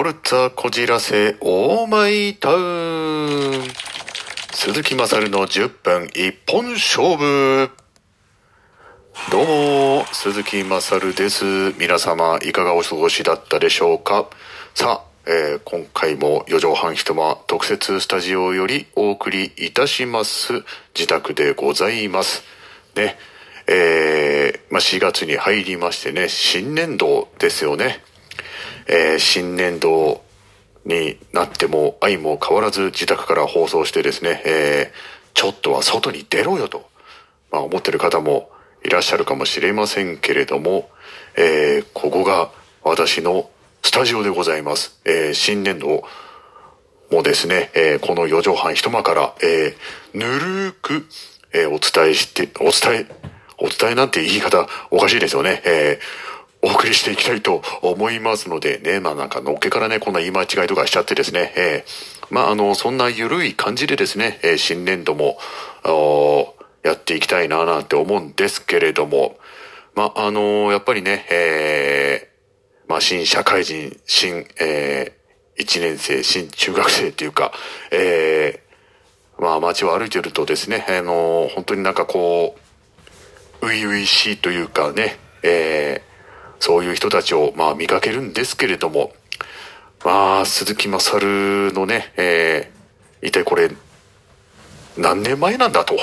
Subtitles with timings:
[0.00, 3.62] ォルツァこじらせオーマイタウン
[4.54, 7.70] 鈴木まさるの10分一本勝負
[9.30, 9.46] どう
[10.00, 11.44] も、鈴木まさるです。
[11.78, 14.30] 皆様、いかがお過ごしだったでしょうか？
[14.74, 20.64] さあ、えー今回も4畳半一間特設スタジオよりお送りいたします。
[20.94, 22.42] 自宅でございます。
[22.96, 23.18] ね。
[23.66, 28.02] えーまあ、4月に入りましてね、新年度ですよね。
[28.86, 30.22] えー新年度
[30.84, 36.90] になっても愛も変わらず自宅から放送してですね、えーちょっとは外に出ろよと、
[37.52, 38.50] まあ、思ってる方も
[38.84, 40.90] いらっしゃるかもしれませんけれども、
[41.36, 42.50] えーここが
[42.82, 43.48] 私の
[43.82, 45.00] スタジオでございます。
[45.04, 46.02] えー新年度
[47.10, 51.06] もですね、えーこの4畳半一間から、えーぬるーく、
[51.52, 53.06] えーお伝えして、お伝え、
[53.58, 55.62] お伝えなんて言い方おかしいですよね。
[55.64, 56.29] えー
[56.62, 65.38] お送りしていきたいと思いますのでね、まあなんかのっけからね、こんな言い間違いとかしちゃってですね、えーまああの、そんな緩い感じでですね、えー新年度も、
[66.82, 69.38] やっていきたいななんて思うんですけれども、
[69.94, 77.52] まああのやっぱりね、えーまあ新社会人、新、えー、1年生、新中学生っていうか、
[77.90, 82.54] えーまあ街を歩いてるとですね、あの本当になんかこ
[83.62, 86.09] う、初々しいというかね、えー
[86.60, 89.12] そういう人たちを、まあ、見かけるんですけれども、
[90.04, 92.80] まあ、鈴木まさるのね、えー
[93.22, 93.70] 一体これ、
[94.96, 95.98] 何年前なんだとい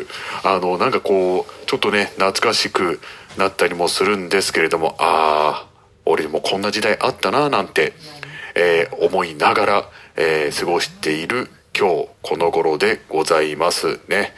[0.00, 0.06] う、
[0.42, 3.00] あの、なんかこう、ちょっとね、懐かしく
[3.36, 5.68] なったりもするんですけれども、ああ、
[6.04, 7.92] 俺もこんな時代あったな、なんて、
[8.56, 14.34] えー思いながら、えー過ごしている今日この頃でございますね。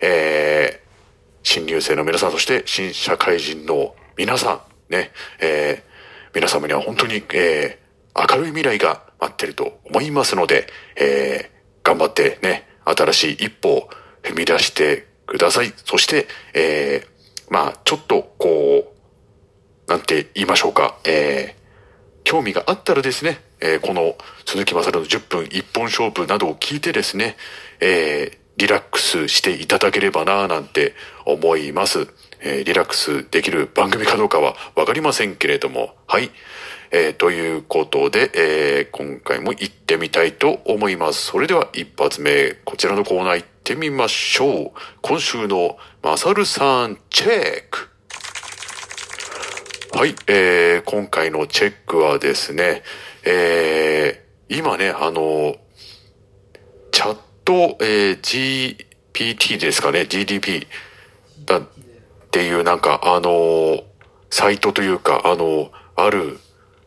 [0.00, 0.84] えー
[1.42, 5.94] 新入生の皆さん、そして新社会人の皆さん、ね、えー
[6.34, 7.84] 皆様には本当に、えー
[8.16, 11.54] 明るい未来が待ってると思いますので、えー
[11.88, 13.88] 頑張ってね、新しい一歩を
[14.22, 15.72] 踏み出してください。
[15.84, 18.94] そして、えーまあ、ちょっと、こ
[19.86, 21.64] う、なんて言いましょうか、えー
[22.26, 24.16] 興味があったらですね、えーこの
[24.46, 27.36] 鈴木まさるの10分一本勝負などを聞いてですね、
[27.80, 30.94] えーリラックスしていただければなぁなんて
[31.26, 32.06] 思います。
[32.44, 36.30] えーリラックスできる番組かどうかはわかりませんけれども、はい。
[36.92, 41.26] えーということで、えー今回も行ってみたいと思います。
[41.26, 44.70] それでは一発目、こちらのコーナー行ってみましょう。
[45.00, 47.88] 今週のまさるさんチェック。
[49.96, 52.82] はい、えー、今回のチェックはですね、
[53.24, 55.56] えー、今ね、あの、
[56.90, 58.76] チャット、えー
[59.14, 60.66] GPT ですかね、GDP
[62.34, 63.84] っていうなんか、あの、
[64.28, 66.40] サイトというか、あの、ある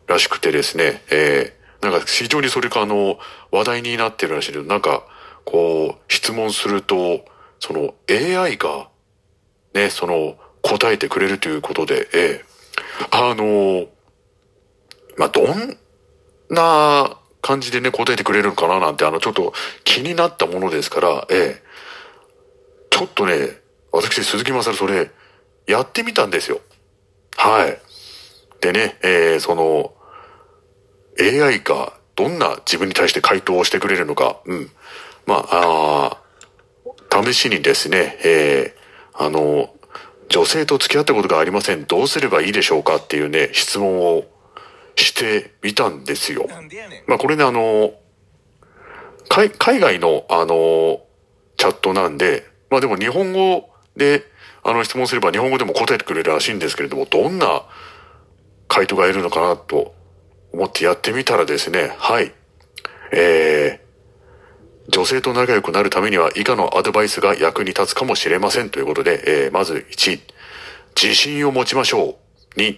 [0.06, 3.18] らしくてですね、えー、なんか非常にそれがあの、
[3.50, 5.04] 話題になってるらしいけど、なんか、
[5.46, 7.24] こう、質問すると、
[7.60, 8.90] その AI が、
[9.72, 12.44] ね、その、答えてくれるということで、ええ
[13.10, 13.86] あの、
[15.16, 15.78] まあ、どん
[16.50, 19.54] な感じでね、答えてくれるのかななんて、あの、ちょっと
[19.84, 21.68] 気になったものですから、ええ
[22.90, 25.10] ちょっとね、私、鈴木まさるそれ、
[25.68, 26.60] やってみたんですよ。
[27.36, 27.78] はい。
[28.60, 29.94] でね、えーその、
[31.20, 34.70] AI がどんな自分に対して回答をしてくれるのか、うん。
[35.26, 39.70] まあ、あー試しにですね、えーあの、
[40.28, 41.84] 女性と付き合ったことがありません。
[41.84, 44.24] どうすればいいでしょうかっていうね、質問を
[44.96, 46.46] してみたんですよ。
[47.06, 47.92] まあこれね、あの、
[49.28, 51.00] 海海外の、あの、
[51.56, 54.24] チャットなんで、まあでも日本語で、
[54.62, 57.62] あの質問すれば日本語でも答えてくれるらしいんですけれども、どんな
[58.68, 59.94] 回答がいるのかなと
[60.52, 62.32] 思ってやってみたらですね、はい。
[63.12, 70.20] えー、女性と仲良くなるためには以下のアドバイスが役に立つかもしれませんということで、えーまず1、
[71.00, 72.18] 自信を持ちましょ
[72.56, 72.58] う。
[72.58, 72.76] 2、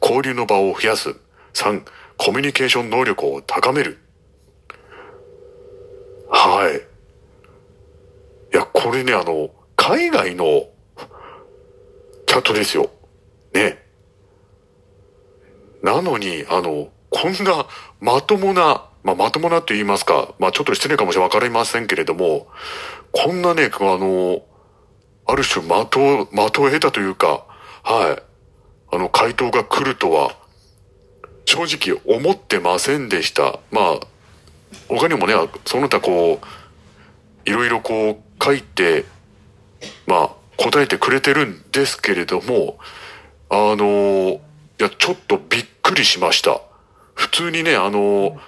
[0.00, 1.16] 交流の場を増やす。
[1.54, 1.82] 3、
[2.16, 3.98] コミュニケーション能力を高める。
[6.28, 6.76] はい。
[8.54, 10.66] いや、これね、あの、海外の
[12.32, 12.88] チャットですよ。
[13.52, 13.76] ね。
[15.82, 17.66] なのに、あの、こんな
[18.00, 22.46] まともな、まあ、まともなと言いますか、まあ、ちょっと失礼かもしれわかりませんけれども、
[23.10, 24.40] こんなね、あの、
[25.26, 27.44] ある種的を、的を得たというか、
[27.82, 28.22] はい。
[28.94, 30.34] あの、回答が来るとは、
[31.44, 33.58] 正直思ってませんでした。
[33.70, 34.00] まあ、
[34.88, 35.34] 他にもね、
[35.66, 39.04] その他こう、いろいろこう書いて、
[40.06, 42.78] まあ、答えてくれてるんですけれども、
[43.48, 44.40] あの、
[44.78, 46.60] いや、ちょっとびっくりしました。
[47.14, 48.38] 普通にね、あの、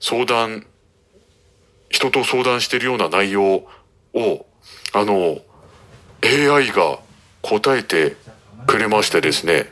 [0.00, 0.66] 相談、
[1.88, 3.66] 人と相談してるような内容
[4.14, 4.46] を、
[4.92, 5.38] あの、
[6.22, 6.98] AI が
[7.42, 8.16] 答えて
[8.66, 9.70] くれましてですね、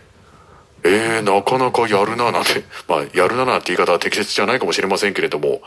[0.85, 5.63] えー、なかなかやるななんて、まあ、やるななんて言い方は適切じゃないかもしれませんけれども、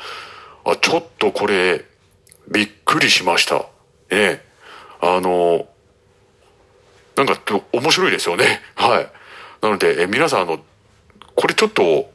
[0.65, 1.85] あ、ちょっとこれ、
[2.51, 3.65] びっくりしました。
[4.11, 4.43] ね
[4.99, 5.67] あの、
[7.15, 7.39] なんか、
[7.71, 8.61] 面白いですよね。
[8.75, 9.09] はい。
[9.61, 10.59] なので、え皆さん、あの、
[11.35, 12.11] これちょっと、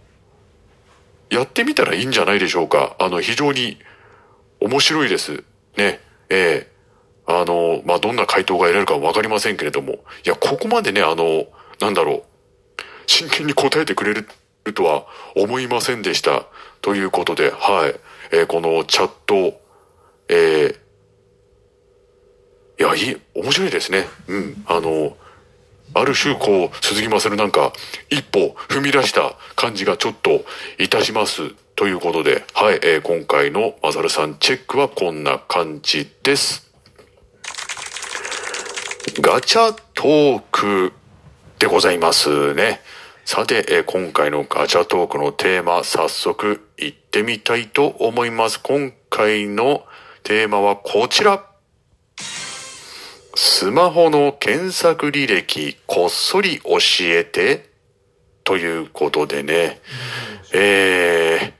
[1.30, 2.96] やってみたらいいんじゃないでしょうか。
[2.98, 3.78] あの、非常に
[4.60, 5.44] 面白いです。
[5.76, 6.00] ね。
[6.28, 10.04] ええー、あの、まあ、どんな回答が得られるかわかりませんけれども。
[10.24, 11.46] いや、ここまでね、あの、
[11.80, 12.22] なんだろう。
[13.06, 14.26] 真剣に答えてくれる
[14.74, 15.06] とは
[15.36, 16.46] 思いませんでした。
[16.82, 17.94] ということで、はい。
[18.32, 19.60] えー、このチャット、
[20.28, 20.78] えー、
[22.80, 24.06] いや、いい、面白いですね。
[24.26, 24.64] うん。
[24.66, 25.14] あの、
[25.92, 27.74] ある種、こう、鈴木まさるなんか、
[28.08, 30.46] 一歩踏み出した感じがちょっと
[30.78, 31.50] いたします。
[31.76, 36.70] ということで、はい、えー、今回のまさるさんチェックはこんな感じです。
[39.20, 40.94] ガチャトーク
[41.58, 42.80] でございますね。
[43.26, 48.58] さて、えー、今回のガチャトークのテーマ、早速行ってみたいと思います。
[48.58, 49.84] 今回の
[50.22, 51.49] テーマはこちら。
[53.42, 57.70] スマホの検索履歴こっそり教えて
[58.44, 59.80] ということでね、
[60.52, 61.52] えー、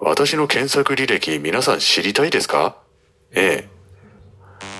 [0.00, 2.78] 私の検索履歴皆さん知りたいですか？
[3.32, 3.68] ええ。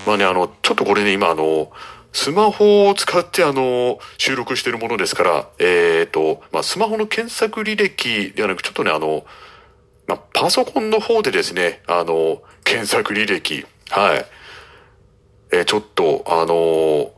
[0.07, 1.71] まあね、あの、ちょっとこれね、今あの、
[2.15, 9.27] スマホを使ってあの、収録してるものですから、えっ、ー、と、まあ、スマホの検索履歴ではなく、ちょっとね、あの、
[10.07, 14.25] まあ、パソコンの方でですね、あの、検索履歴、はい。
[15.61, 17.13] え、ちょっと、あの、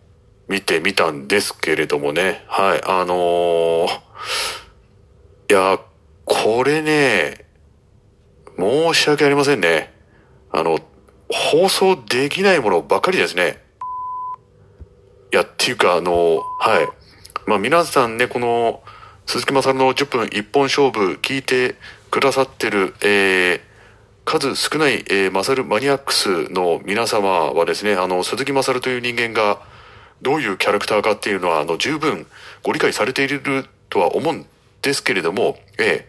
[0.48, 2.44] 見てみたんですけれどもね。
[2.46, 2.80] はい。
[2.84, 3.86] あの、
[5.48, 5.80] いや、
[6.24, 7.46] これね、
[8.58, 9.92] 申し訳ありませんね。
[10.50, 10.78] あの、
[11.28, 13.62] 放送できないものばっかりですね。
[15.32, 16.88] いや、っていうか、あの、はい。
[17.46, 18.82] まあ皆さんね、この、
[19.26, 21.74] 鈴木まさるの10分一本勝負聞いて
[22.10, 23.60] くださってる、えー、
[24.26, 29.60] 数少ない、えー、マサルマニアックスの皆様はですね、あの、鈴木まさるという人間が
[30.20, 32.26] どういうキャラクターかっていうのは、あの、十分
[32.64, 33.40] ご理解されている
[33.88, 34.44] とは思うん
[34.82, 36.08] ですけれども、え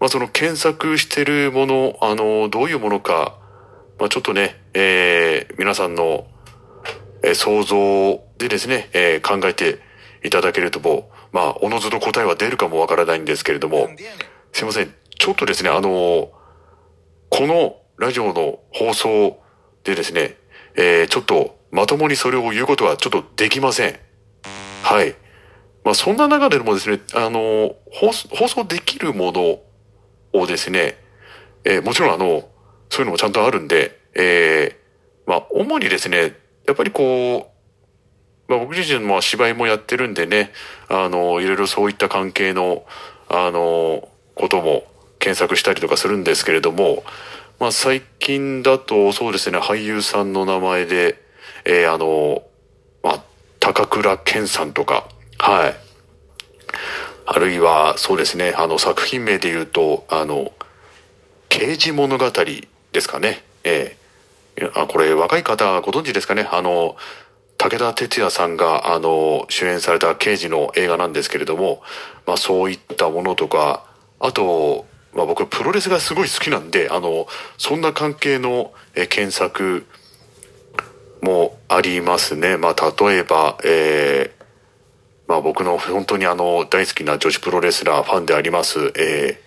[0.00, 3.38] まあ、その検索してるもの、あの、どういうものか、
[4.00, 6.26] まあ、ちょっとね、えー、皆さんの、
[7.22, 9.78] えー、想像でですね、えー、考えて
[10.24, 13.88] いただけるとも、まあ、おのずと答えは出るかもわからないんですけれども、
[14.52, 14.92] すいません。
[15.16, 16.32] ちょっとですね、あの、
[17.28, 19.40] このラジオの放送
[19.84, 20.36] でですね、
[20.76, 23.98] えー、ちょっとまともにそれを言うことはちょっとできません。
[24.82, 25.14] はい。
[25.84, 29.60] まあそんな中でもですね、あの、放送できるもの
[30.40, 30.96] をですね、
[31.64, 32.48] えー、もちろんあの、
[32.90, 36.34] そういうのもちゃんとあるんで、えー、まあ主にですね、
[36.66, 37.52] やっぱりこ
[38.48, 40.52] う、まあ僕自身も芝居もやってるんでね、
[40.88, 42.84] あの、いろいろそういった関係の、
[43.28, 44.84] あの、ことも
[45.26, 47.02] 検索したりとかするんですけれども、
[47.58, 51.20] まあ最近だとそうですね、俳優さんの名前で、
[51.64, 52.44] えー、あの、
[53.02, 53.22] まあ、
[53.58, 55.08] 高倉健さんとか、
[55.38, 55.74] はい。
[57.26, 60.52] あるいは、そうですね、あの作品名で言うと、あの、
[61.48, 62.30] 刑事物語
[62.92, 63.42] ですかね。
[63.64, 66.46] えー、これ若い方ご存知ですかね。
[66.52, 66.96] あの、
[67.58, 71.82] 武田鉄矢さんが、あの、主演された刑事の映画なんですけれども、
[72.26, 73.82] まあそういったものとか、
[74.20, 79.86] あと、まあ僕プロレスがすごい好きなんで、あの、そんな関係のえ検索
[81.22, 82.56] もありますね。
[82.56, 84.44] まあ例えば、えー、
[85.26, 89.40] まあ僕の本当にあの大好きな女子プロレスラーファンであります、え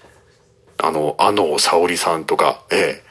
[0.78, 3.04] ー、あの、あの沙織さんとか、え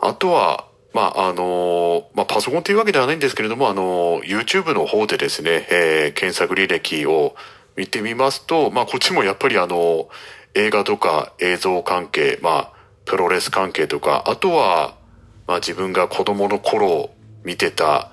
[0.00, 7.34] ー、あとは、まあ、あのまあ、パソコンというわけではないんですけれども、あの YouTube の方でですね、えー、検索履歴を
[7.76, 10.08] 見てみますと、まあ、こっちもやっぱりあの
[10.54, 12.72] 映画とか映像関係、まあ、
[13.04, 14.96] プロレス関係とか、あとは、
[15.46, 17.10] まあ自分が子供の頃
[17.44, 18.10] 見てた、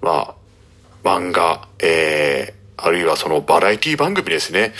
[0.00, 0.34] まあ、
[1.04, 4.72] 漫画、えー、あるいはそのバラエティ番組ですね。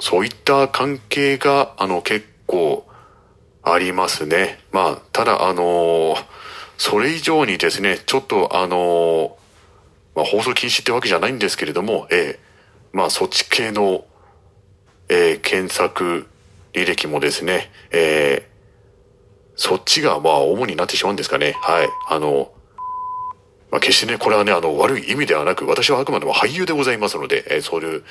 [0.00, 2.86] そういった関係が、あの、結構
[3.62, 4.58] ありますね。
[4.72, 6.24] まあ、ただ、あのー、
[6.76, 9.30] それ以上にですね、ちょっとあのー、
[10.16, 12.43] まあ、放送禁止ってわけじゃないんですけれども、えー、
[12.94, 14.06] まあ、そっち系の
[15.08, 16.26] えー、検索
[16.72, 21.52] 履歴もですね、えー、そっちがまあ主になってしまうんですかね。
[21.60, 21.88] はい。
[22.08, 22.52] あの、
[23.70, 28.04] まあ、決してね、これはね、あの、悪い意味ではなく、私はあくまでも俳優でございますので、えー、そういう、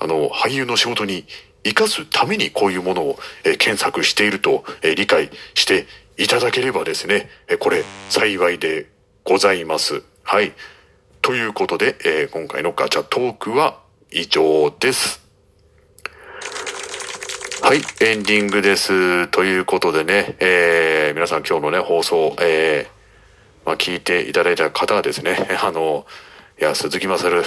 [0.00, 1.26] あの、俳優の仕事に
[1.64, 5.86] 活かすためにこういうものを、え検索していると、え理解して
[6.16, 8.88] いただければですね、えこれ幸いで
[9.24, 10.02] ございます。
[10.24, 10.52] はい。
[11.20, 13.81] ということで、え今回のガチャトークは
[14.14, 15.22] 以上です。
[17.62, 19.26] はい、エンディングです。
[19.28, 26.04] ということでね、えー、皆さん今日のね、放送、えー、まあ、聞いていただいた方はですね、 あの、
[26.60, 27.42] いや、鈴木まさる、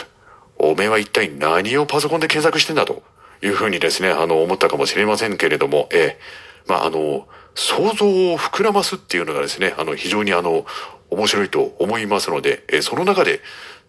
[0.58, 3.04] おめえは一体何をパソコンで検索してんだと
[3.44, 10.66] いうふうにですね、あの、思ったかもしれませんけれども、えー、まあ、あの、想像を膨らますっていうのがですね、あの、非常にあの、
[11.12, 13.42] 面白いと思いますので、えー、その中で、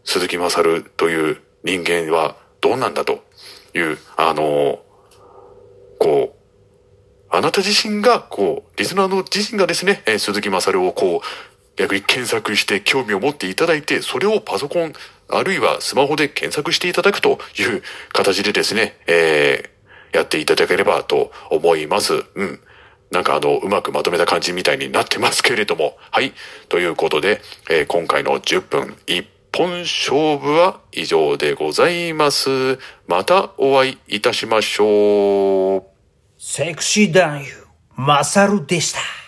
[0.04, 3.24] 鈴木まさるという人間はどうなんだと
[3.74, 4.80] いう、あの、
[5.98, 6.36] こう、
[7.30, 11.20] あなた自身が、こう、リスナーの自身がですね、え、鈴木まさるをこう、
[11.76, 14.94] 逆に検索して興味を持っていただいて、それをパソコン、
[15.28, 17.82] あるいはスマホで検索していただくという
[18.12, 22.24] 形でですね、えー、やっていただければと思います。
[22.34, 22.60] うん。
[23.10, 25.96] なんかあの、うまくまとめた感じみたいになってますけれども。
[26.10, 26.32] はい。
[26.68, 32.78] ということで、えー、今回の10分1本勝負は以上でございます。
[33.08, 35.82] またお会いいたしましょう。
[36.38, 37.46] セクシー男優、
[37.94, 39.25] マサルでした。